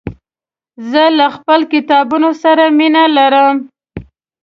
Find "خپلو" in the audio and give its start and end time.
1.35-1.65